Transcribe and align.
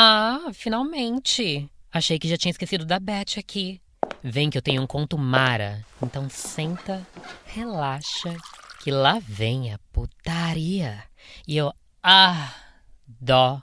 Ah, 0.00 0.50
finalmente. 0.52 1.68
Achei 1.92 2.20
que 2.20 2.28
já 2.28 2.36
tinha 2.36 2.52
esquecido 2.52 2.84
da 2.84 3.00
Beth 3.00 3.36
aqui. 3.36 3.80
Vem 4.22 4.48
que 4.48 4.56
eu 4.56 4.62
tenho 4.62 4.80
um 4.80 4.86
conto 4.86 5.18
mara. 5.18 5.84
Então 6.00 6.30
senta, 6.30 7.04
relaxa, 7.44 8.36
que 8.80 8.92
lá 8.92 9.18
vem 9.20 9.72
a 9.72 9.78
putaria. 9.92 11.02
E 11.48 11.56
eu 11.56 11.72
adoro. 12.00 13.60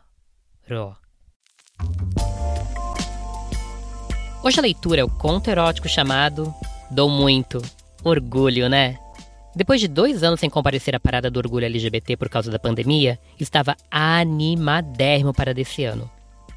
Hoje 4.44 4.60
a 4.60 4.62
leitura 4.62 5.00
é 5.00 5.06
o 5.06 5.10
conto 5.10 5.50
erótico 5.50 5.88
chamado 5.88 6.54
Dou 6.92 7.10
Muito. 7.10 7.62
Orgulho, 8.04 8.68
né? 8.68 9.00
Depois 9.56 9.80
de 9.80 9.88
dois 9.88 10.22
anos 10.22 10.42
sem 10.42 10.50
comparecer 10.50 10.94
à 10.94 11.00
parada 11.00 11.32
do 11.32 11.38
orgulho 11.38 11.66
LGBT 11.66 12.18
por 12.18 12.28
causa 12.28 12.52
da 12.52 12.60
pandemia, 12.60 13.18
estava 13.40 13.78
animadérrimo 13.90 15.34
para 15.34 15.54
desse 15.54 15.86
ano. 15.86 16.12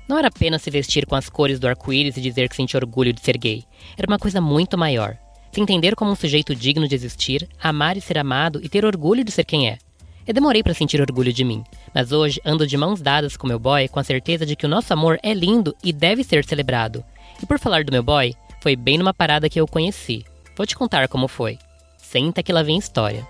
Não 0.08 0.16
era 0.18 0.28
apenas 0.28 0.62
se 0.62 0.70
vestir 0.70 1.04
com 1.04 1.14
as 1.14 1.28
cores 1.28 1.60
do 1.60 1.68
arco-íris 1.68 2.16
e 2.16 2.20
dizer 2.20 2.48
que 2.48 2.56
sentia 2.56 2.78
orgulho 2.78 3.12
de 3.12 3.20
ser 3.20 3.36
gay. 3.36 3.64
Era 3.96 4.08
uma 4.08 4.18
coisa 4.18 4.40
muito 4.40 4.78
maior. 4.78 5.18
Se 5.52 5.60
entender 5.60 5.94
como 5.94 6.10
um 6.10 6.16
sujeito 6.16 6.54
digno 6.54 6.88
de 6.88 6.94
existir, 6.94 7.46
amar 7.62 7.96
e 7.96 8.00
ser 8.00 8.16
amado 8.16 8.60
e 8.62 8.68
ter 8.68 8.84
orgulho 8.84 9.22
de 9.22 9.30
ser 9.30 9.44
quem 9.44 9.68
é. 9.68 9.78
Eu 10.26 10.34
demorei 10.34 10.62
para 10.62 10.74
sentir 10.74 11.00
orgulho 11.00 11.32
de 11.32 11.44
mim, 11.44 11.64
mas 11.94 12.12
hoje 12.12 12.40
ando 12.44 12.66
de 12.66 12.76
mãos 12.76 13.00
dadas 13.00 13.36
com 13.36 13.46
meu 13.46 13.58
boy 13.58 13.88
com 13.88 13.98
a 13.98 14.04
certeza 14.04 14.44
de 14.44 14.56
que 14.56 14.66
o 14.66 14.68
nosso 14.68 14.92
amor 14.92 15.18
é 15.22 15.32
lindo 15.32 15.74
e 15.82 15.92
deve 15.92 16.22
ser 16.24 16.44
celebrado. 16.44 17.04
E 17.42 17.46
por 17.46 17.58
falar 17.58 17.84
do 17.84 17.92
meu 17.92 18.02
boy, 18.02 18.34
foi 18.62 18.76
bem 18.76 18.98
numa 18.98 19.14
parada 19.14 19.48
que 19.48 19.60
eu 19.60 19.66
conheci. 19.66 20.24
Vou 20.56 20.66
te 20.66 20.76
contar 20.76 21.08
como 21.08 21.28
foi. 21.28 21.58
Senta 21.96 22.42
que 22.42 22.52
lá 22.52 22.62
vem 22.62 22.78
história. 22.78 23.26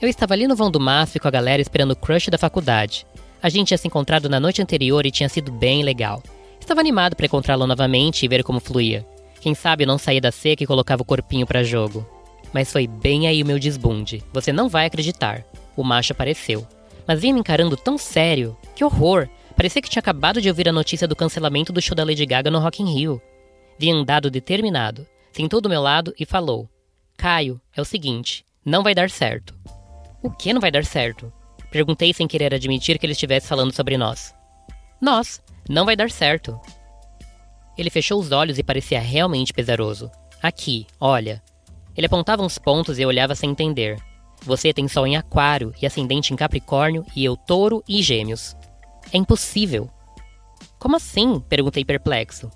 Eu 0.00 0.08
estava 0.08 0.34
ali 0.34 0.46
no 0.46 0.56
vão 0.56 0.70
do 0.70 0.80
MASP 0.80 1.18
com 1.20 1.28
a 1.28 1.30
galera 1.30 1.62
esperando 1.62 1.92
o 1.92 1.96
crush 1.96 2.28
da 2.28 2.38
faculdade. 2.38 3.06
A 3.42 3.48
gente 3.48 3.68
tinha 3.68 3.78
se 3.78 3.88
encontrado 3.88 4.28
na 4.28 4.38
noite 4.38 4.62
anterior 4.62 5.04
e 5.04 5.10
tinha 5.10 5.28
sido 5.28 5.50
bem 5.50 5.82
legal. 5.82 6.22
Estava 6.60 6.80
animado 6.80 7.16
para 7.16 7.26
encontrá-lo 7.26 7.66
novamente 7.66 8.24
e 8.24 8.28
ver 8.28 8.44
como 8.44 8.60
fluía. 8.60 9.04
Quem 9.40 9.52
sabe 9.52 9.82
eu 9.82 9.88
não 9.88 9.98
saía 9.98 10.20
da 10.20 10.30
seca 10.30 10.62
e 10.62 10.66
colocava 10.66 11.02
o 11.02 11.04
corpinho 11.04 11.44
para 11.44 11.64
jogo. 11.64 12.06
Mas 12.52 12.70
foi 12.70 12.86
bem 12.86 13.26
aí 13.26 13.42
o 13.42 13.46
meu 13.46 13.58
desbunde. 13.58 14.22
Você 14.32 14.52
não 14.52 14.68
vai 14.68 14.86
acreditar. 14.86 15.44
O 15.76 15.82
macho 15.82 16.12
apareceu. 16.12 16.64
Mas 17.04 17.20
vinha 17.20 17.34
me 17.34 17.40
encarando 17.40 17.76
tão 17.76 17.98
sério. 17.98 18.56
Que 18.76 18.84
horror! 18.84 19.28
Parecia 19.56 19.82
que 19.82 19.90
tinha 19.90 20.00
acabado 20.00 20.40
de 20.40 20.48
ouvir 20.48 20.68
a 20.68 20.72
notícia 20.72 21.08
do 21.08 21.16
cancelamento 21.16 21.72
do 21.72 21.82
show 21.82 21.96
da 21.96 22.04
Lady 22.04 22.24
Gaga 22.24 22.50
no 22.50 22.60
Rock 22.60 22.80
in 22.80 22.94
Rio. 22.94 23.20
Vinha 23.76 23.94
andado 23.94 24.30
determinado. 24.30 25.04
Sentou 25.32 25.60
do 25.60 25.68
meu 25.68 25.82
lado 25.82 26.14
e 26.16 26.24
falou: 26.24 26.68
Caio, 27.16 27.60
é 27.76 27.80
o 27.80 27.84
seguinte, 27.84 28.44
não 28.64 28.84
vai 28.84 28.94
dar 28.94 29.10
certo. 29.10 29.52
O 30.22 30.30
que 30.30 30.52
não 30.52 30.60
vai 30.60 30.70
dar 30.70 30.84
certo? 30.84 31.32
Perguntei 31.72 32.12
sem 32.12 32.28
querer 32.28 32.54
admitir 32.54 32.98
que 32.98 33.06
ele 33.06 33.14
estivesse 33.14 33.48
falando 33.48 33.74
sobre 33.74 33.96
nós. 33.96 34.34
Nós, 35.00 35.42
não 35.68 35.86
vai 35.86 35.96
dar 35.96 36.10
certo. 36.10 36.60
Ele 37.78 37.88
fechou 37.88 38.20
os 38.20 38.30
olhos 38.30 38.58
e 38.58 38.62
parecia 38.62 39.00
realmente 39.00 39.54
pesaroso. 39.54 40.10
Aqui, 40.42 40.86
olha. 41.00 41.42
Ele 41.96 42.06
apontava 42.06 42.42
uns 42.42 42.58
pontos 42.58 42.98
e 42.98 43.02
eu 43.02 43.08
olhava 43.08 43.34
sem 43.34 43.50
entender. 43.50 43.96
Você 44.42 44.70
tem 44.72 44.86
sol 44.86 45.06
em 45.06 45.16
Aquário 45.16 45.72
e 45.80 45.86
ascendente 45.86 46.34
em 46.34 46.36
Capricórnio 46.36 47.06
e 47.16 47.24
eu 47.24 47.36
Touro 47.38 47.82
e 47.88 48.02
Gêmeos. 48.02 48.54
É 49.10 49.16
impossível. 49.16 49.88
Como 50.78 50.96
assim? 50.96 51.40
perguntei 51.48 51.86
perplexo. 51.86 52.50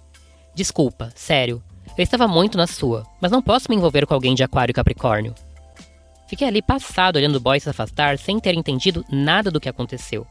Desculpa, 0.54 1.10
sério. 1.14 1.62
Eu 1.96 2.02
estava 2.02 2.28
muito 2.28 2.58
na 2.58 2.66
sua, 2.66 3.06
mas 3.18 3.32
não 3.32 3.40
posso 3.40 3.70
me 3.70 3.76
envolver 3.76 4.06
com 4.06 4.12
alguém 4.12 4.34
de 4.34 4.42
Aquário 4.42 4.72
e 4.72 4.74
Capricórnio. 4.74 5.34
Fiquei 6.26 6.46
ali 6.46 6.60
passado 6.60 7.16
olhando 7.16 7.36
o 7.36 7.40
boy 7.40 7.58
se 7.60 7.68
afastar 7.68 8.18
sem 8.18 8.38
ter 8.40 8.54
entendido 8.54 9.04
nada 9.10 9.50
do 9.50 9.60
que 9.60 9.68
aconteceu. 9.68 10.26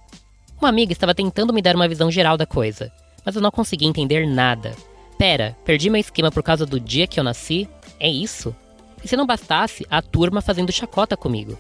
Uma 0.60 0.70
amiga 0.70 0.92
estava 0.92 1.16
tentando 1.16 1.54
me 1.54 1.62
dar 1.62 1.76
uma 1.76 1.88
visão 1.88 2.12
geral 2.12 2.38
da 2.38 2.46
coisa, 2.46 2.92
mas 3.26 3.36
eu 3.36 3.42
não 3.42 3.52
consegui 3.52 3.86
entender 3.86 4.28
nada. 4.28 4.74
Pera, 5.18 5.56
perdi 5.64 5.90
meu 5.90 6.00
esquema 6.00 6.32
por 6.32 6.44
causa 6.44 6.66
do 6.66 6.80
dia 6.80 7.08
que 7.08 7.20
eu 7.20 7.24
nasci? 7.24 7.68
É 8.00 8.10
isso? 8.10 8.56
E 9.04 9.08
se 9.08 9.16
não 9.16 9.26
bastasse, 9.26 9.86
a 9.90 10.02
turma 10.02 10.42
fazendo 10.42 10.72
chacota 10.72 11.16
comigo. 11.16 11.58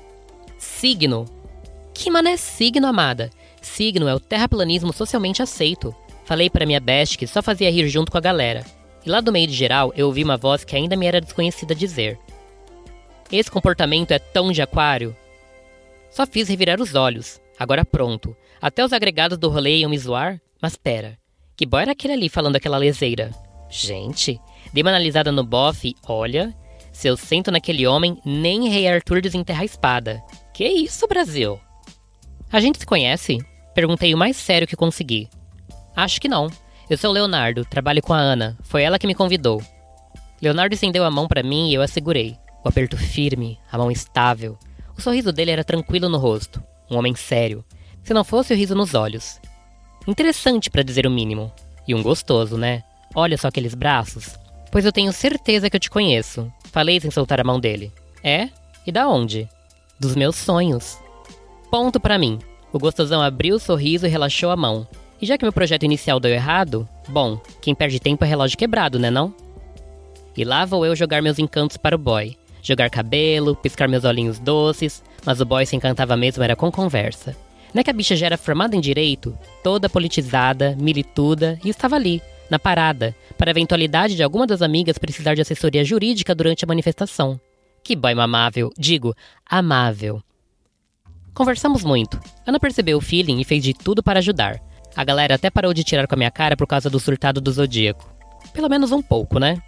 Signo. 0.58 1.26
Que 1.94 2.09
mané 2.09 2.36
signo, 2.36 2.88
amada? 2.88 3.30
Signo 3.62 4.08
é 4.08 4.16
o 4.16 4.20
terraplanismo 4.20 4.92
socialmente 4.92 5.42
aceito. 5.42 5.96
Falei 6.26 6.50
para 6.50 6.66
minha 6.66 6.80
best 6.80 7.18
que 7.18 7.28
só 7.28 7.42
fazia 7.42 7.72
rir 7.72 7.88
junto 7.88 8.12
com 8.12 8.18
a 8.18 8.22
galera. 8.22 8.66
E 9.06 9.09
lá 9.09 9.22
do 9.22 9.32
meio 9.32 9.48
de 9.48 9.54
geral, 9.54 9.94
eu 9.96 10.08
ouvi 10.08 10.24
uma 10.24 10.38
voz 10.38 10.64
que 10.64 10.76
ainda 10.76 10.96
me 10.96 11.06
era 11.06 11.22
desconhecida 11.22 11.76
dizer: 11.76 12.18
Esse 13.31 13.50
comportamento 13.50 14.12
é 14.12 14.19
tão 14.19 14.52
de 14.52 14.62
aquário. 14.62 15.16
Só 16.09 16.25
fiz 16.25 16.47
revirar 16.47 16.80
os 16.80 16.96
olhos. 16.96 17.41
Agora 17.58 17.84
pronto. 17.84 18.36
Até 18.62 18.84
os 18.84 18.94
agregados 18.94 19.38
do 19.38 19.50
rolê 19.50 19.78
iam 19.78 19.90
me 19.90 19.97
zoar? 19.97 20.40
Mas 20.62 20.75
pera. 20.75 21.18
Que 21.56 21.66
boy 21.66 21.81
era 21.81 21.91
aquele 21.91 22.14
ali 22.14 22.30
falando 22.30 22.56
aquela 22.56 22.78
leseira? 22.78 23.31
Gente, 23.69 24.40
dei 24.74 24.84
uma 24.84 24.91
analisada 24.91 25.31
no 25.31 25.44
bofe 25.44 25.96
olha. 26.08 26.56
Se 26.91 27.08
eu 27.08 27.18
sento 27.18 27.52
naquele 27.52 27.85
homem, 27.85 28.18
nem 28.24 28.69
Rei 28.69 28.88
Arthur 28.88 29.22
desenterra 29.22 29.64
a 29.64 29.66
espada. 29.66 30.24
Que 30.53 30.66
isso, 30.66 31.08
Brasil? 31.08 31.59
A 32.52 32.62
gente 32.62 32.80
se 32.80 32.85
conhece? 32.85 33.38
Perguntei 33.74 34.14
o 34.14 34.18
mais 34.18 34.38
sério 34.38 34.68
que 34.68 34.78
consegui. 34.78 35.28
Acho 35.96 36.22
que 36.22 36.30
não. 36.30 36.50
Eu 36.90 36.97
sou 36.97 37.09
o 37.09 37.14
Leonardo, 37.14 37.66
trabalho 37.66 38.02
com 38.02 38.14
a 38.14 38.19
Ana. 38.19 38.58
Foi 38.62 38.84
ela 38.84 38.97
que 38.97 39.08
me 39.08 39.16
convidou. 39.16 39.62
Leonardo 40.41 40.75
estendeu 40.75 41.03
a 41.03 41.12
mão 41.12 41.28
para 41.28 41.44
mim 41.44 41.69
e 41.69 41.74
eu 41.74 41.81
a 41.81 41.88
segurei. 41.88 42.38
O 42.66 42.68
aperto 42.68 42.98
firme, 42.98 43.59
a 43.72 43.78
mão 43.78 43.92
estável. 43.92 44.58
O 44.98 45.02
sorriso 45.02 45.31
dele 45.31 45.52
era 45.52 45.64
tranquilo 45.64 46.09
no 46.09 46.18
rosto. 46.18 46.64
Um 46.90 46.98
homem 46.98 47.14
sério. 47.14 47.64
Se 48.03 48.12
não 48.12 48.24
fosse 48.24 48.53
o 48.53 48.58
riso 48.58 48.74
nos 48.74 48.96
olhos. 48.96 49.40
Interessante 50.08 50.72
para 50.72 50.81
dizer 50.81 51.06
o 51.06 51.12
mínimo. 51.12 51.53
E 51.88 51.94
um 51.94 52.02
gostoso, 52.02 52.58
né? 52.58 52.84
Olha 53.14 53.38
só 53.38 53.50
aqueles 53.50 53.76
braços. 53.76 54.36
Pois 54.72 54.84
eu 54.84 54.92
tenho 54.92 55.14
certeza 55.14 55.70
que 55.70 55.76
eu 55.76 55.80
te 55.80 55.92
conheço. 55.92 56.52
Falei 56.72 57.00
sem 57.00 57.12
soltar 57.12 57.40
a 57.40 57.44
mão 57.44 57.59
dele. 57.59 57.94
É? 58.24 58.50
E 58.84 58.92
da 58.92 59.08
onde? 59.08 59.47
Dos 60.00 60.16
meus 60.16 60.36
sonhos. 60.36 60.97
Ponto 61.70 62.00
para 62.00 62.18
mim. 62.18 62.40
O 62.74 62.80
gostosão 62.80 63.22
abriu 63.22 63.58
o 63.58 63.59
sorriso 63.59 64.08
e 64.08 64.09
relaxou 64.09 64.50
a 64.50 64.56
mão. 64.56 64.88
E 65.22 65.26
já 65.28 65.38
que 65.38 65.46
meu 65.46 65.53
projeto 65.53 65.84
inicial 65.84 66.20
deu 66.20 66.32
errado, 66.32 66.90
bom, 67.09 67.40
quem 67.62 67.76
perde 67.76 68.00
tempo 68.00 68.26
é 68.26 68.28
relógio 68.28 68.58
quebrado, 68.58 68.97
né 68.97 69.12
não? 69.12 69.32
E 70.36 70.44
lá 70.44 70.66
vou 70.66 70.84
eu 70.84 70.96
jogar 70.96 71.22
meus 71.22 71.38
encantos 71.38 71.78
para 71.78 71.96
o 71.96 72.00
boy. 72.00 72.36
Jogar 72.66 72.90
cabelo, 72.90 73.56
piscar 73.56 73.88
meus 73.88 74.06
olhinhos 74.06 74.40
doces, 74.40 75.03
mas 75.24 75.40
o 75.40 75.46
boy 75.46 75.64
se 75.68 75.76
encantava 75.76 76.18
mesmo 76.18 76.42
era 76.42 76.56
com 76.56 76.72
conversa. 76.72 77.38
Não 77.72 77.80
é 77.80 77.84
que 77.84 77.92
a 77.92 77.94
bicha 77.94 78.16
já 78.16 78.26
era 78.26 78.40
formada 78.40 78.76
em 78.76 78.81
direito, 78.81 79.38
toda 79.64 79.88
politizada, 79.88 80.76
milituda, 80.76 81.59
e 81.64 81.70
estava 81.70 81.96
ali, 81.96 82.24
na 82.50 82.58
parada, 82.58 83.16
para 83.38 83.52
a 83.52 83.53
eventualidade 83.53 84.16
de 84.16 84.24
alguma 84.24 84.48
das 84.48 84.64
amigas 84.64 84.98
precisar 84.98 85.36
de 85.36 85.42
assessoria 85.42 85.86
jurídica 85.86 86.34
durante 86.34 86.66
a 86.66 86.68
manifestação. 86.68 87.40
Que 87.84 87.96
boy 87.96 88.16
mamável, 88.16 88.72
digo, 88.76 89.14
amável. 89.47 90.20
Conversamos 91.36 91.84
muito. 91.84 92.20
Ana 92.47 92.59
percebeu 92.59 92.97
o 92.97 93.02
feeling 93.02 93.40
e 93.40 93.46
fez 93.46 93.64
de 93.64 93.76
tudo 93.76 94.02
para 94.02 94.18
ajudar. 94.18 94.59
A 94.96 95.03
galera 95.03 95.36
até 95.36 95.52
parou 95.52 95.72
de 95.72 95.84
tirar 95.84 96.08
com 96.08 96.16
a 96.16 96.18
minha 96.18 96.32
cara 96.32 96.58
por 96.58 96.66
causa 96.66 96.90
do 96.90 97.00
surtado 97.00 97.40
do 97.40 97.52
Zodíaco. 97.52 98.12
Pelo 98.53 98.70
menos 98.70 98.92
um 98.92 99.03
pouco, 99.03 99.38
né? 99.38 99.62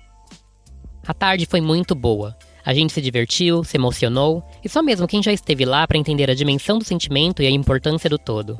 A 1.05 1.13
tarde 1.13 1.45
foi 1.45 1.61
muito 1.61 1.93
boa. 1.93 2.35
A 2.67 2.73
gente 2.73 2.91
se 2.91 2.99
divertiu, 2.99 3.63
se 3.63 3.77
emocionou, 3.77 4.43
e 4.61 4.67
só 4.67 4.83
mesmo 4.83 5.07
quem 5.07 5.23
já 5.23 5.31
esteve 5.31 5.63
lá 5.63 5.87
para 5.87 5.97
entender 5.97 6.29
a 6.29 6.35
dimensão 6.35 6.77
do 6.77 6.83
sentimento 6.83 7.41
e 7.41 7.47
a 7.47 7.49
importância 7.49 8.09
do 8.09 8.19
todo. 8.19 8.57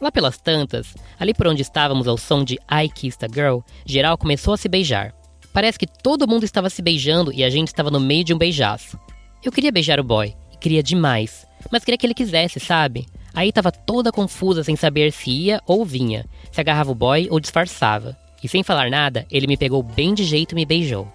Lá 0.00 0.10
pelas 0.10 0.36
tantas, 0.38 0.96
ali 1.16 1.32
por 1.32 1.46
onde 1.46 1.62
estávamos 1.62 2.08
ao 2.08 2.18
som 2.18 2.42
de 2.42 2.58
I 2.68 2.88
Kissed 2.88 3.24
a 3.24 3.28
Girl, 3.32 3.60
geral 3.86 4.18
começou 4.18 4.54
a 4.54 4.56
se 4.56 4.68
beijar. 4.68 5.14
Parece 5.52 5.78
que 5.78 5.86
todo 5.86 6.26
mundo 6.26 6.42
estava 6.42 6.68
se 6.68 6.82
beijando 6.82 7.32
e 7.32 7.44
a 7.44 7.50
gente 7.50 7.68
estava 7.68 7.88
no 7.88 8.00
meio 8.00 8.24
de 8.24 8.34
um 8.34 8.38
beijaço. 8.38 8.98
Eu 9.44 9.52
queria 9.52 9.70
beijar 9.70 10.00
o 10.00 10.04
boy, 10.04 10.34
e 10.52 10.56
queria 10.56 10.82
demais, 10.82 11.46
mas 11.70 11.84
queria 11.84 11.98
que 11.98 12.06
ele 12.06 12.14
quisesse, 12.14 12.58
sabe? 12.58 13.06
Aí 13.32 13.52
tava 13.52 13.70
toda 13.70 14.10
confusa 14.10 14.64
sem 14.64 14.74
saber 14.74 15.12
se 15.12 15.30
ia 15.30 15.62
ou 15.68 15.84
vinha, 15.84 16.26
se 16.50 16.60
agarrava 16.60 16.90
o 16.90 16.96
boy 16.96 17.28
ou 17.30 17.38
disfarçava. 17.38 18.18
E 18.42 18.48
sem 18.48 18.64
falar 18.64 18.90
nada, 18.90 19.24
ele 19.30 19.46
me 19.46 19.56
pegou 19.56 19.84
bem 19.84 20.14
de 20.14 20.24
jeito 20.24 20.50
e 20.50 20.56
me 20.56 20.66
beijou. 20.66 21.06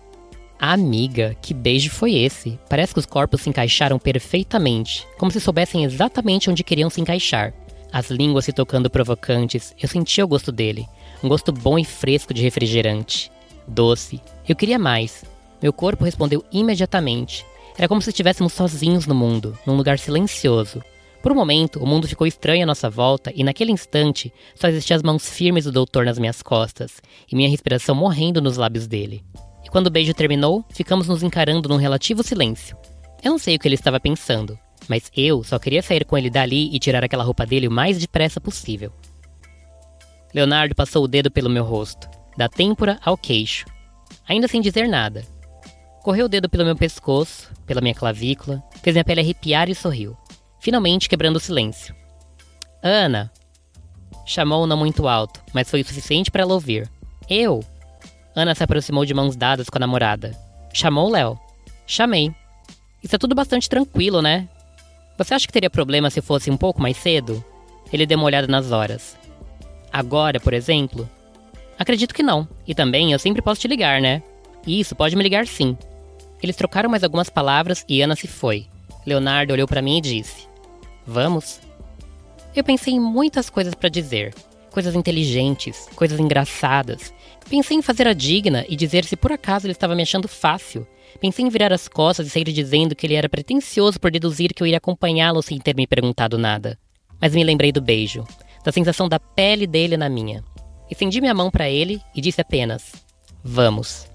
Amiga, 0.60 1.36
que 1.42 1.54
beijo 1.54 1.90
foi 1.90 2.16
esse? 2.16 2.60
Parece 2.70 2.94
que 2.94 3.00
os 3.00 3.06
corpos 3.06 3.42
se 3.42 3.50
encaixaram 3.50 4.00
perfeitamente, 4.00 5.06
como 5.18 5.32
se 5.32 5.40
soubessem 5.40 5.84
exatamente 5.84 6.50
onde 6.50 6.64
queriam 6.64 6.90
se 6.90 7.02
encaixar. 7.02 7.54
As 7.92 8.10
línguas 8.10 8.46
se 8.46 8.54
tocando 8.54 8.90
provocantes, 8.90 9.74
eu 9.82 9.88
sentia 9.88 10.24
o 10.24 10.28
gosto 10.28 10.52
dele, 10.52 10.88
um 11.24 11.30
gosto 11.30 11.52
bom 11.52 11.78
e 11.78 11.86
fresco 11.86 12.34
de 12.34 12.42
refrigerante. 12.42 13.32
Doce. 13.68 14.22
Eu 14.48 14.56
queria 14.56 14.80
mais. 14.80 15.26
Meu 15.62 15.74
corpo 15.74 16.06
respondeu 16.06 16.44
imediatamente. 16.52 17.46
Era 17.78 17.88
como 17.88 18.02
se 18.02 18.10
estivéssemos 18.10 18.54
sozinhos 18.54 19.06
no 19.06 19.16
mundo, 19.16 19.58
num 19.66 19.76
lugar 19.76 20.00
silencioso, 20.00 20.82
por 21.26 21.32
um 21.32 21.36
momento, 21.36 21.80
o 21.80 21.88
mundo 21.88 22.08
ficou 22.08 22.28
estranho 22.28 22.62
à 22.62 22.66
nossa 22.68 22.88
volta 22.88 23.34
e 23.36 23.44
naquele 23.44 23.72
instante 23.72 24.32
só 24.54 24.68
existiam 24.68 24.96
as 24.96 25.02
mãos 25.02 25.28
firmes 25.28 25.64
do 25.66 25.72
doutor 25.72 26.06
nas 26.06 26.20
minhas 26.20 26.44
costas 26.44 27.02
e 27.28 27.36
minha 27.36 27.50
respiração 27.50 27.96
morrendo 27.96 28.40
nos 28.40 28.58
lábios 28.58 28.86
dele. 28.86 29.24
Quando 29.76 29.88
o 29.88 29.92
beijo 29.92 30.14
terminou, 30.14 30.64
ficamos 30.70 31.10
nos 31.10 31.22
encarando 31.22 31.68
num 31.68 31.76
relativo 31.76 32.24
silêncio. 32.24 32.78
Eu 33.22 33.32
não 33.32 33.38
sei 33.38 33.58
o 33.58 33.60
que 33.60 33.68
ele 33.68 33.76
estava 33.76 34.00
pensando, 34.00 34.58
mas 34.88 35.12
eu 35.14 35.44
só 35.44 35.60
queria 35.60 35.82
sair 35.82 36.06
com 36.06 36.18
ele 36.18 36.30
dali 36.30 36.74
e 36.74 36.80
tirar 36.80 37.04
aquela 37.04 37.26
roupa 37.26 37.46
dele 37.46 37.68
o 37.68 37.72
mais 37.72 38.00
depressa 38.00 38.40
possível. 38.40 38.94
Leonardo 40.34 40.74
passou 40.74 41.04
o 41.04 41.10
dedo 41.10 41.30
pelo 41.30 41.50
meu 41.50 41.66
rosto, 41.66 42.08
da 42.38 42.48
têmpora 42.48 42.98
ao 43.04 43.18
queixo, 43.18 43.66
ainda 44.26 44.48
sem 44.48 44.62
dizer 44.62 44.88
nada. 44.88 45.26
Correu 46.04 46.28
o 46.28 46.30
dedo 46.30 46.48
pelo 46.48 46.64
meu 46.64 46.78
pescoço, 46.78 47.52
pela 47.66 47.82
minha 47.82 47.94
clavícula, 47.94 48.64
fez 48.82 48.96
minha 48.96 49.04
pele 49.04 49.20
arrepiar 49.20 49.70
e 49.70 49.76
sorriu, 49.76 50.16
finalmente 50.62 51.10
quebrando 51.10 51.36
o 51.36 51.42
silêncio. 51.42 51.94
Ana! 52.82 53.30
Chamou 54.26 54.66
não 54.66 54.78
muito 54.78 55.06
alto, 55.06 55.42
mas 55.54 55.70
foi 55.70 55.82
o 55.82 55.86
suficiente 55.86 56.32
para 56.32 56.44
ela 56.44 56.54
ouvir. 56.54 56.90
Eu! 57.30 57.62
Ana 58.36 58.54
se 58.54 58.64
aproximou 58.64 59.06
de 59.06 59.14
mãos 59.14 59.36
dadas 59.36 59.70
com 59.70 59.78
a 59.78 59.80
namorada. 59.80 60.36
Chamou 60.74 61.10
Léo. 61.10 61.40
Chamei. 61.88 62.34
Isso 63.02 63.16
é 63.16 63.20
tudo 63.20 63.34
bastante 63.34 63.70
tranquilo, 63.70 64.22
né? 64.22 64.50
Você 65.18 65.34
acha 65.34 65.48
que 65.48 65.54
teria 65.54 65.70
problema 65.70 66.10
se 66.10 66.22
fosse 66.22 66.52
um 66.52 66.58
pouco 66.58 66.82
mais 66.82 66.98
cedo? 66.98 67.44
Ele 67.94 68.06
deu 68.06 68.18
uma 68.18 68.26
olhada 68.26 68.48
nas 68.48 68.72
horas. 68.72 69.18
Agora, 69.92 70.40
por 70.40 70.54
exemplo? 70.54 71.10
Acredito 71.80 72.14
que 72.14 72.24
não. 72.24 72.48
E 72.68 72.76
também 72.76 73.14
eu 73.14 73.20
sempre 73.20 73.42
posso 73.42 73.62
te 73.62 73.68
ligar, 73.68 74.02
né? 74.02 74.22
Isso, 74.68 74.96
pode 74.96 75.16
me 75.16 75.24
ligar 75.24 75.48
sim. 75.48 75.78
Eles 76.44 76.56
trocaram 76.56 76.90
mais 76.90 77.04
algumas 77.04 77.30
palavras 77.30 77.86
e 77.88 78.02
Ana 78.02 78.16
se 78.16 78.28
foi. 78.28 78.68
Leonardo 79.06 79.54
olhou 79.54 79.68
para 79.68 79.82
mim 79.82 79.98
e 79.98 80.02
disse: 80.02 80.48
Vamos? 81.08 81.62
Eu 82.56 82.64
pensei 82.64 82.94
em 82.94 83.00
muitas 83.00 83.50
coisas 83.50 83.74
para 83.74 83.90
dizer. 83.90 84.34
Coisas 84.76 84.94
inteligentes, 84.94 85.88
coisas 85.96 86.20
engraçadas. 86.20 87.14
Pensei 87.50 87.78
em 87.78 87.82
fazer 87.82 88.10
a 88.10 88.12
digna 88.12 88.66
e 88.68 88.76
dizer 88.76 89.06
se 89.06 89.16
por 89.16 89.32
acaso 89.32 89.66
ele 89.66 89.72
estava 89.72 89.96
me 89.96 90.04
achando 90.04 90.28
fácil. 90.28 90.86
Pensei 91.22 91.46
em 91.46 91.50
virar 91.50 91.72
as 91.72 91.88
costas 91.88 92.28
e 92.28 92.30
sair 92.30 92.44
dizendo 92.44 92.94
que 92.94 93.08
ele 93.08 93.14
era 93.14 93.30
pretensioso 93.30 93.98
por 93.98 94.12
deduzir 94.12 94.54
que 94.54 94.62
eu 94.62 94.68
iria 94.68 94.78
acompanhá-lo 94.78 95.42
sem 95.42 95.58
ter 95.60 95.78
me 95.78 95.88
perguntado 95.88 96.38
nada. 96.38 96.78
Mas 97.22 97.34
me 97.34 97.42
lembrei 97.42 97.72
do 97.72 97.82
beijo, 97.82 98.26
da 98.66 98.72
sensação 98.74 99.08
da 99.08 99.18
pele 99.18 99.66
dele 99.66 99.96
na 99.96 100.10
minha. 100.10 100.44
Estendi 100.92 101.22
minha 101.22 101.34
mão 101.34 101.50
para 101.50 101.70
ele 101.70 102.02
e 102.14 102.20
disse 102.20 102.42
apenas: 102.42 102.92
Vamos. 103.42 104.06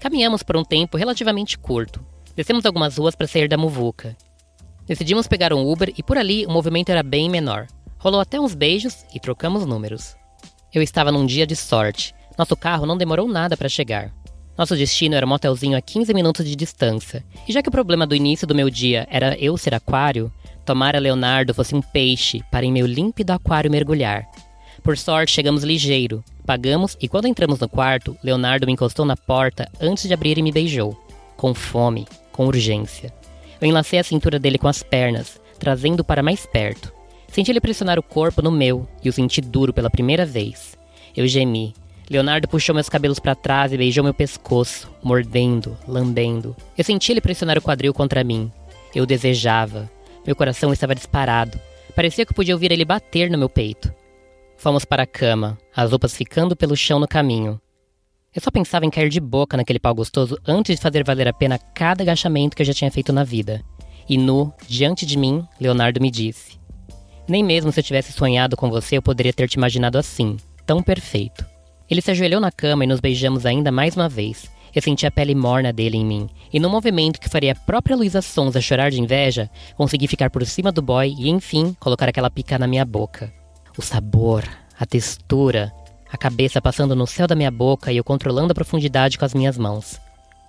Caminhamos 0.00 0.42
por 0.42 0.56
um 0.56 0.64
tempo 0.64 0.96
relativamente 0.96 1.56
curto. 1.56 2.04
Descemos 2.34 2.66
algumas 2.66 2.98
ruas 2.98 3.14
para 3.14 3.28
sair 3.28 3.46
da 3.46 3.56
muvuca. 3.56 4.16
Decidimos 4.84 5.28
pegar 5.28 5.52
um 5.52 5.64
Uber 5.64 5.94
e 5.96 6.02
por 6.02 6.18
ali 6.18 6.44
o 6.44 6.50
movimento 6.50 6.90
era 6.90 7.04
bem 7.04 7.30
menor. 7.30 7.68
Rolou 8.06 8.20
até 8.20 8.38
uns 8.38 8.54
beijos 8.54 9.04
e 9.12 9.18
trocamos 9.18 9.66
números. 9.66 10.14
Eu 10.72 10.80
estava 10.80 11.10
num 11.10 11.26
dia 11.26 11.44
de 11.44 11.56
sorte. 11.56 12.14
Nosso 12.38 12.56
carro 12.56 12.86
não 12.86 12.96
demorou 12.96 13.26
nada 13.26 13.56
para 13.56 13.68
chegar. 13.68 14.14
Nosso 14.56 14.76
destino 14.76 15.16
era 15.16 15.26
um 15.26 15.28
motelzinho 15.28 15.76
a 15.76 15.80
15 15.80 16.14
minutos 16.14 16.46
de 16.46 16.54
distância. 16.54 17.24
E 17.48 17.52
já 17.52 17.60
que 17.60 17.68
o 17.68 17.72
problema 17.72 18.06
do 18.06 18.14
início 18.14 18.46
do 18.46 18.54
meu 18.54 18.70
dia 18.70 19.08
era 19.10 19.36
eu 19.40 19.58
ser 19.58 19.74
aquário, 19.74 20.32
tomara 20.64 21.00
Leonardo 21.00 21.52
fosse 21.52 21.74
um 21.74 21.82
peixe 21.82 22.44
para 22.48 22.64
em 22.64 22.70
meu 22.70 22.86
límpido 22.86 23.32
aquário 23.32 23.72
mergulhar. 23.72 24.24
Por 24.84 24.96
sorte, 24.96 25.32
chegamos 25.32 25.64
ligeiro. 25.64 26.22
Pagamos 26.46 26.96
e 27.00 27.08
quando 27.08 27.26
entramos 27.26 27.58
no 27.58 27.68
quarto, 27.68 28.16
Leonardo 28.22 28.66
me 28.68 28.72
encostou 28.72 29.04
na 29.04 29.16
porta 29.16 29.68
antes 29.80 30.06
de 30.06 30.14
abrir 30.14 30.38
e 30.38 30.42
me 30.42 30.52
beijou. 30.52 30.96
Com 31.36 31.52
fome, 31.52 32.06
com 32.30 32.46
urgência. 32.46 33.12
Eu 33.60 33.66
enlacei 33.66 33.98
a 33.98 34.04
cintura 34.04 34.38
dele 34.38 34.58
com 34.58 34.68
as 34.68 34.80
pernas, 34.80 35.40
trazendo-o 35.58 36.04
para 36.04 36.22
mais 36.22 36.46
perto. 36.46 36.94
Senti 37.28 37.50
ele 37.50 37.60
pressionar 37.60 37.98
o 37.98 38.02
corpo 38.02 38.40
no 38.40 38.50
meu 38.50 38.88
e 39.02 39.08
o 39.08 39.12
senti 39.12 39.40
duro 39.40 39.72
pela 39.72 39.90
primeira 39.90 40.24
vez. 40.24 40.76
Eu 41.16 41.26
gemi. 41.26 41.74
Leonardo 42.08 42.46
puxou 42.46 42.74
meus 42.74 42.88
cabelos 42.88 43.18
para 43.18 43.34
trás 43.34 43.72
e 43.72 43.76
beijou 43.76 44.04
meu 44.04 44.14
pescoço, 44.14 44.88
mordendo, 45.02 45.76
lambendo. 45.88 46.54
Eu 46.78 46.84
senti 46.84 47.12
ele 47.12 47.20
pressionar 47.20 47.58
o 47.58 47.62
quadril 47.62 47.92
contra 47.92 48.22
mim. 48.22 48.50
Eu 48.94 49.04
desejava. 49.04 49.90
Meu 50.24 50.36
coração 50.36 50.72
estava 50.72 50.94
disparado. 50.94 51.58
Parecia 51.94 52.24
que 52.24 52.32
eu 52.32 52.36
podia 52.36 52.54
ouvir 52.54 52.70
ele 52.70 52.84
bater 52.84 53.30
no 53.30 53.38
meu 53.38 53.48
peito. 53.48 53.92
Fomos 54.56 54.84
para 54.84 55.02
a 55.02 55.06
cama, 55.06 55.58
as 55.74 55.90
roupas 55.90 56.14
ficando 56.14 56.56
pelo 56.56 56.76
chão 56.76 56.98
no 56.98 57.08
caminho. 57.08 57.60
Eu 58.34 58.40
só 58.40 58.50
pensava 58.50 58.84
em 58.84 58.90
cair 58.90 59.08
de 59.08 59.18
boca 59.18 59.56
naquele 59.56 59.78
pau 59.78 59.94
gostoso 59.94 60.38
antes 60.46 60.76
de 60.76 60.82
fazer 60.82 61.02
valer 61.02 61.26
a 61.26 61.32
pena 61.32 61.58
cada 61.58 62.02
agachamento 62.02 62.54
que 62.54 62.62
eu 62.62 62.66
já 62.66 62.74
tinha 62.74 62.90
feito 62.90 63.12
na 63.12 63.24
vida. 63.24 63.62
E 64.08 64.16
nu, 64.16 64.52
diante 64.68 65.04
de 65.04 65.18
mim, 65.18 65.46
Leonardo 65.60 66.00
me 66.00 66.10
disse: 66.10 66.58
Nem 67.28 67.42
mesmo 67.42 67.72
se 67.72 67.80
eu 67.80 67.84
tivesse 67.84 68.12
sonhado 68.12 68.56
com 68.56 68.70
você 68.70 68.96
eu 68.96 69.02
poderia 69.02 69.32
ter 69.32 69.48
te 69.48 69.54
imaginado 69.54 69.98
assim, 69.98 70.36
tão 70.64 70.82
perfeito. 70.82 71.44
Ele 71.90 72.00
se 72.00 72.10
ajoelhou 72.10 72.40
na 72.40 72.50
cama 72.50 72.84
e 72.84 72.86
nos 72.86 73.00
beijamos 73.00 73.44
ainda 73.44 73.72
mais 73.72 73.96
uma 73.96 74.08
vez. 74.08 74.50
Eu 74.74 74.82
senti 74.82 75.06
a 75.06 75.10
pele 75.10 75.34
morna 75.34 75.72
dele 75.72 75.96
em 75.96 76.04
mim, 76.04 76.28
e 76.52 76.60
num 76.60 76.68
movimento 76.68 77.18
que 77.18 77.30
faria 77.30 77.52
a 77.52 77.54
própria 77.54 77.96
Luísa 77.96 78.20
Sonza 78.20 78.60
chorar 78.60 78.90
de 78.90 79.00
inveja, 79.00 79.48
consegui 79.74 80.06
ficar 80.06 80.28
por 80.28 80.44
cima 80.44 80.70
do 80.70 80.82
boy 80.82 81.14
e, 81.18 81.30
enfim, 81.30 81.74
colocar 81.80 82.08
aquela 82.08 82.28
pica 82.28 82.58
na 82.58 82.66
minha 82.66 82.84
boca. 82.84 83.32
O 83.78 83.82
sabor, 83.82 84.44
a 84.78 84.84
textura, 84.84 85.72
a 86.12 86.18
cabeça 86.18 86.60
passando 86.60 86.94
no 86.94 87.06
céu 87.06 87.26
da 87.26 87.34
minha 87.34 87.50
boca 87.50 87.90
e 87.90 87.96
eu 87.96 88.04
controlando 88.04 88.52
a 88.52 88.54
profundidade 88.54 89.18
com 89.18 89.24
as 89.24 89.34
minhas 89.34 89.56
mãos. 89.56 89.98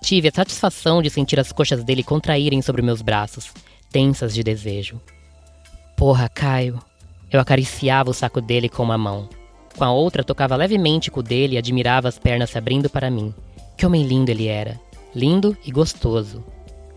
Tive 0.02 0.28
a 0.28 0.32
satisfação 0.32 1.00
de 1.00 1.10
sentir 1.10 1.40
as 1.40 1.50
coxas 1.50 1.82
dele 1.82 2.02
contraírem 2.02 2.60
sobre 2.62 2.82
meus 2.82 3.00
braços, 3.00 3.50
tensas 3.90 4.34
de 4.34 4.42
desejo. 4.42 5.00
Porra, 5.98 6.28
Caio. 6.28 6.78
Eu 7.28 7.40
acariciava 7.40 8.08
o 8.08 8.14
saco 8.14 8.40
dele 8.40 8.68
com 8.68 8.84
uma 8.84 8.96
mão. 8.96 9.28
Com 9.76 9.82
a 9.82 9.90
outra, 9.90 10.22
tocava 10.22 10.54
levemente 10.54 11.10
com 11.10 11.18
o 11.18 11.22
dele 11.24 11.56
e 11.56 11.58
admirava 11.58 12.06
as 12.06 12.16
pernas 12.20 12.50
se 12.50 12.56
abrindo 12.56 12.88
para 12.88 13.10
mim. 13.10 13.34
Que 13.76 13.84
homem 13.84 14.06
lindo 14.06 14.30
ele 14.30 14.46
era. 14.46 14.80
Lindo 15.12 15.56
e 15.66 15.72
gostoso. 15.72 16.44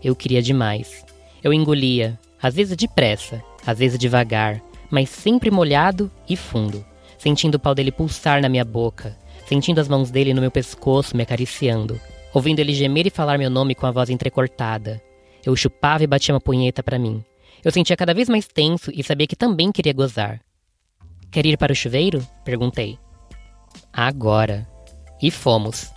Eu 0.04 0.14
queria 0.14 0.40
demais. 0.40 1.04
Eu 1.42 1.52
engolia, 1.52 2.16
às 2.40 2.54
vezes 2.54 2.76
depressa, 2.76 3.42
às 3.66 3.76
vezes 3.76 3.98
devagar, 3.98 4.62
mas 4.88 5.08
sempre 5.08 5.50
molhado 5.50 6.08
e 6.28 6.36
fundo, 6.36 6.86
sentindo 7.18 7.56
o 7.56 7.60
pau 7.60 7.74
dele 7.74 7.90
pulsar 7.90 8.40
na 8.40 8.48
minha 8.48 8.64
boca, 8.64 9.18
sentindo 9.48 9.80
as 9.80 9.88
mãos 9.88 10.12
dele 10.12 10.32
no 10.32 10.40
meu 10.40 10.50
pescoço 10.52 11.16
me 11.16 11.24
acariciando, 11.24 12.00
ouvindo 12.32 12.60
ele 12.60 12.72
gemer 12.72 13.08
e 13.08 13.10
falar 13.10 13.36
meu 13.36 13.50
nome 13.50 13.74
com 13.74 13.84
a 13.84 13.90
voz 13.90 14.10
entrecortada. 14.10 15.02
Eu 15.44 15.56
chupava 15.56 16.04
e 16.04 16.06
batia 16.06 16.32
uma 16.32 16.40
punheta 16.40 16.84
para 16.84 17.00
mim. 17.00 17.24
Eu 17.64 17.70
sentia 17.70 17.96
cada 17.96 18.12
vez 18.12 18.28
mais 18.28 18.46
tenso 18.46 18.90
e 18.92 19.02
sabia 19.04 19.26
que 19.26 19.36
também 19.36 19.70
queria 19.70 19.92
gozar. 19.92 20.40
Quer 21.30 21.46
ir 21.46 21.56
para 21.56 21.72
o 21.72 21.76
chuveiro? 21.76 22.26
Perguntei. 22.44 22.98
Agora. 23.92 24.68
E 25.20 25.30
fomos. 25.30 25.92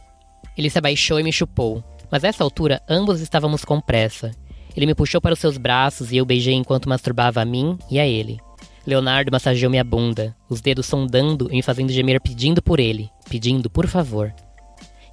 Ele 0.57 0.69
se 0.69 0.77
abaixou 0.77 1.19
e 1.19 1.23
me 1.23 1.33
chupou, 1.33 1.83
mas 2.11 2.23
a 2.23 2.27
essa 2.27 2.43
altura 2.43 2.81
ambos 2.87 3.19
estávamos 3.19 3.65
com 3.65 3.81
pressa. 3.81 4.31
Ele 4.75 4.85
me 4.85 4.93
puxou 4.93 5.19
para 5.19 5.33
os 5.33 5.39
seus 5.39 5.57
braços 5.57 6.11
e 6.11 6.17
eu 6.17 6.25
beijei 6.25 6.53
enquanto 6.53 6.87
masturbava 6.87 7.41
a 7.41 7.45
mim 7.45 7.77
e 7.89 7.99
a 7.99 8.05
ele. 8.05 8.39
Leonardo 8.85 9.31
massageou 9.31 9.69
minha 9.69 9.83
bunda, 9.83 10.35
os 10.47 10.61
dedos 10.61 10.85
sondando 10.85 11.47
e 11.49 11.55
me 11.55 11.63
fazendo 11.63 11.91
gemer 11.91 12.21
pedindo 12.21 12.61
por 12.61 12.79
ele, 12.79 13.09
pedindo 13.27 13.69
por 13.69 13.87
favor. 13.87 14.33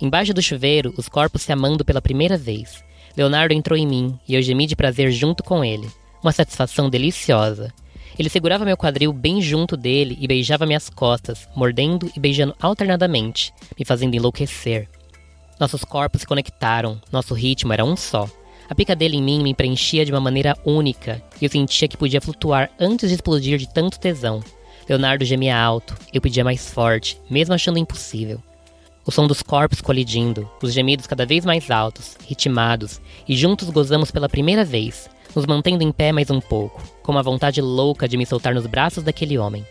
Embaixo 0.00 0.34
do 0.34 0.42
chuveiro, 0.42 0.92
os 0.98 1.08
corpos 1.08 1.42
se 1.42 1.52
amando 1.52 1.84
pela 1.84 2.02
primeira 2.02 2.36
vez. 2.36 2.84
Leonardo 3.16 3.54
entrou 3.54 3.78
em 3.78 3.86
mim 3.86 4.18
e 4.28 4.34
eu 4.34 4.42
gemi 4.42 4.66
de 4.66 4.76
prazer 4.76 5.10
junto 5.10 5.42
com 5.42 5.64
ele. 5.64 5.88
Uma 6.22 6.32
satisfação 6.32 6.88
deliciosa. 6.88 7.72
Ele 8.16 8.28
segurava 8.28 8.64
meu 8.64 8.76
quadril 8.76 9.12
bem 9.12 9.42
junto 9.42 9.76
dele 9.76 10.16
e 10.20 10.28
beijava 10.28 10.66
minhas 10.66 10.88
costas, 10.88 11.48
mordendo 11.56 12.10
e 12.14 12.20
beijando 12.20 12.54
alternadamente, 12.60 13.52
me 13.76 13.84
fazendo 13.84 14.14
enlouquecer. 14.14 14.88
Nossos 15.58 15.84
corpos 15.84 16.20
se 16.20 16.26
conectaram, 16.26 17.00
nosso 17.10 17.34
ritmo 17.34 17.72
era 17.72 17.84
um 17.84 17.96
só. 17.96 18.28
A 18.68 18.74
pica 18.74 18.94
dele 18.94 19.16
em 19.16 19.22
mim 19.22 19.42
me 19.42 19.54
preenchia 19.54 20.04
de 20.04 20.12
uma 20.12 20.20
maneira 20.20 20.56
única 20.64 21.22
e 21.40 21.44
eu 21.44 21.50
sentia 21.50 21.88
que 21.88 21.96
podia 21.96 22.20
flutuar 22.20 22.70
antes 22.78 23.08
de 23.08 23.16
explodir 23.16 23.58
de 23.58 23.68
tanto 23.68 23.98
tesão. 23.98 24.44
Leonardo 24.88 25.24
gemia 25.24 25.58
alto, 25.58 25.96
eu 26.12 26.20
pedia 26.20 26.44
mais 26.44 26.70
forte, 26.70 27.20
mesmo 27.28 27.54
achando 27.54 27.78
impossível. 27.78 28.40
O 29.04 29.10
som 29.10 29.26
dos 29.26 29.42
corpos 29.42 29.80
colidindo, 29.80 30.48
os 30.62 30.72
gemidos 30.72 31.08
cada 31.08 31.26
vez 31.26 31.44
mais 31.44 31.70
altos, 31.70 32.16
ritmados, 32.26 33.00
e 33.28 33.36
juntos 33.36 33.68
gozamos 33.70 34.12
pela 34.12 34.28
primeira 34.28 34.64
vez, 34.64 35.10
nos 35.34 35.46
mantendo 35.46 35.82
em 35.82 35.92
pé 35.92 36.12
mais 36.12 36.30
um 36.30 36.40
pouco, 36.40 36.82
com 37.02 37.12
uma 37.12 37.22
vontade 37.22 37.60
louca 37.60 38.08
de 38.08 38.16
me 38.16 38.26
soltar 38.26 38.54
nos 38.54 38.66
braços 38.66 39.02
daquele 39.02 39.38
homem. 39.38 39.66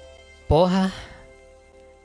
Porra! 0.48 0.92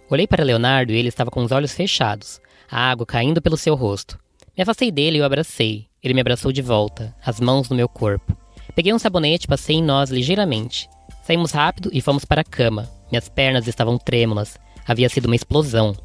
Olhei 0.09 0.27
para 0.27 0.45
Leonardo 0.45 0.93
e 0.93 0.97
ele 0.97 1.09
estava 1.09 1.31
com 1.31 1.43
os 1.43 1.51
olhos 1.51 1.73
fechados, 1.73 2.41
a 2.71 2.91
água 2.91 3.05
caindo 3.05 3.43
pelo 3.43 3.57
seu 3.57 3.75
rosto. 3.75 4.19
Me 4.57 4.63
afastei 4.63 4.91
dele 4.91 5.19
e 5.19 5.21
o 5.21 5.25
abracei. 5.25 5.87
Ele 6.03 6.15
me 6.15 6.21
abraçou 6.21 6.53
de 6.53 6.63
volta, 6.63 7.15
as 7.25 7.41
mãos 7.41 7.69
no 7.69 7.77
meu 7.77 7.89
corpo. 7.89 8.37
Peguei 8.75 8.93
um 8.93 8.99
sabonete 8.99 9.47
e 9.47 9.49
passei 9.49 9.77
em 9.77 9.83
nós 9.83 10.11
ligeiramente. 10.11 10.89
Saímos 11.25 11.51
rápido 11.51 11.91
e 11.93 12.01
fomos 12.01 12.25
para 12.25 12.43
a 12.43 12.45
cama. 12.45 12.89
Minhas 13.11 13.29
pernas 13.29 13.67
estavam 13.67 13.99
trêmulas. 13.99 14.59
Havia 14.87 15.09
sido 15.09 15.27
uma 15.27 15.35
explosão. 15.35 15.97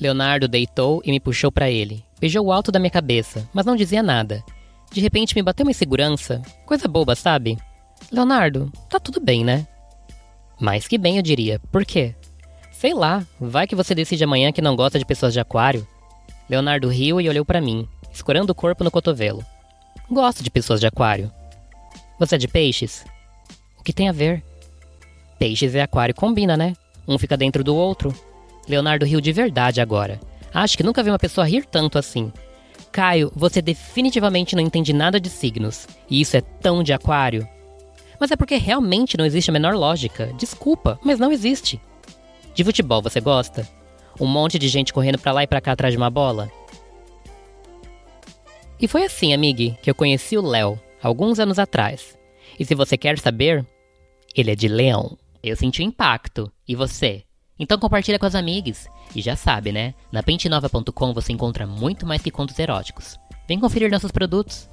Leonardo 0.00 0.46
deitou 0.46 1.02
e 1.04 1.10
me 1.10 1.18
puxou 1.18 1.50
para 1.50 1.70
ele. 1.70 2.04
Beijou 2.20 2.46
o 2.46 2.52
alto 2.52 2.70
da 2.70 2.78
minha 2.78 2.90
cabeça, 2.90 3.48
mas 3.52 3.66
não 3.66 3.74
dizia 3.74 4.02
nada. 4.02 4.44
De 4.90 5.00
repente 5.00 5.34
me 5.34 5.42
bateu 5.42 5.64
uma 5.64 5.70
insegurança. 5.70 6.42
Coisa 6.66 6.88
boba, 6.88 7.14
sabe? 7.14 7.58
Leonardo, 8.10 8.72
tá 8.88 8.98
tudo 8.98 9.20
bem, 9.20 9.44
né? 9.44 9.66
Mais 10.60 10.88
que 10.88 10.98
bem, 10.98 11.16
eu 11.16 11.22
diria. 11.22 11.60
Por 11.70 11.84
quê? 11.84 12.14
Sei 12.72 12.94
lá, 12.94 13.26
vai 13.40 13.66
que 13.66 13.74
você 13.74 13.94
decide 13.94 14.24
amanhã 14.24 14.52
que 14.52 14.62
não 14.62 14.76
gosta 14.76 14.98
de 14.98 15.04
pessoas 15.04 15.32
de 15.32 15.40
aquário. 15.40 15.86
Leonardo 16.48 16.88
riu 16.88 17.20
e 17.20 17.28
olhou 17.28 17.44
para 17.44 17.60
mim, 17.60 17.86
escorando 18.12 18.52
o 18.52 18.54
corpo 18.54 18.82
no 18.82 18.90
cotovelo. 18.90 19.44
Gosto 20.10 20.42
de 20.42 20.50
pessoas 20.50 20.80
de 20.80 20.86
aquário. 20.86 21.30
Você 22.18 22.36
é 22.36 22.38
de 22.38 22.48
peixes? 22.48 23.04
O 23.78 23.82
que 23.82 23.92
tem 23.92 24.08
a 24.08 24.12
ver? 24.12 24.42
Peixes 25.38 25.74
e 25.74 25.80
aquário 25.80 26.14
combina, 26.14 26.56
né? 26.56 26.74
Um 27.06 27.18
fica 27.18 27.36
dentro 27.36 27.62
do 27.62 27.76
outro. 27.76 28.14
Leonardo 28.68 29.04
riu 29.04 29.20
de 29.20 29.32
verdade 29.32 29.80
agora. 29.80 30.18
Acho 30.52 30.76
que 30.76 30.82
nunca 30.82 31.02
vi 31.02 31.10
uma 31.10 31.18
pessoa 31.18 31.46
rir 31.46 31.64
tanto 31.66 31.98
assim. 31.98 32.32
Caio, 32.88 33.30
você 33.34 33.62
definitivamente 33.62 34.56
não 34.56 34.62
entende 34.62 34.92
nada 34.92 35.20
de 35.20 35.28
signos. 35.28 35.86
E 36.10 36.20
isso 36.20 36.36
é 36.36 36.40
tão 36.40 36.82
de 36.82 36.92
aquário. 36.92 37.46
Mas 38.18 38.30
é 38.30 38.36
porque 38.36 38.56
realmente 38.56 39.16
não 39.16 39.24
existe 39.24 39.50
a 39.50 39.52
menor 39.52 39.74
lógica. 39.74 40.32
Desculpa, 40.36 40.98
mas 41.04 41.18
não 41.18 41.30
existe. 41.30 41.80
De 42.54 42.64
futebol 42.64 43.00
você 43.00 43.20
gosta? 43.20 43.68
Um 44.20 44.26
monte 44.26 44.58
de 44.58 44.66
gente 44.68 44.92
correndo 44.92 45.18
pra 45.18 45.32
lá 45.32 45.44
e 45.44 45.46
pra 45.46 45.60
cá 45.60 45.72
atrás 45.72 45.92
de 45.92 45.98
uma 45.98 46.10
bola? 46.10 46.50
E 48.80 48.88
foi 48.88 49.04
assim, 49.04 49.32
amigue, 49.32 49.76
que 49.82 49.90
eu 49.90 49.94
conheci 49.94 50.36
o 50.36 50.42
Léo, 50.42 50.80
alguns 51.02 51.38
anos 51.38 51.58
atrás. 51.58 52.18
E 52.58 52.64
se 52.64 52.74
você 52.74 52.96
quer 52.96 53.18
saber, 53.18 53.64
ele 54.34 54.50
é 54.50 54.56
de 54.56 54.66
leão. 54.66 55.16
Eu 55.42 55.54
senti 55.54 55.82
o 55.82 55.84
impacto. 55.84 56.50
E 56.66 56.74
você? 56.74 57.22
Então 57.58 57.78
compartilha 57.78 58.18
com 58.18 58.26
as 58.26 58.34
amigas. 58.34 58.88
E 59.14 59.20
já 59.20 59.34
sabe, 59.34 59.72
né? 59.72 59.94
Na 60.12 60.22
pentenova.com 60.22 61.12
você 61.12 61.32
encontra 61.32 61.66
muito 61.66 62.06
mais 62.06 62.22
que 62.22 62.30
contos 62.30 62.58
eróticos. 62.58 63.18
Vem 63.48 63.58
conferir 63.58 63.90
nossos 63.90 64.12
produtos. 64.12 64.68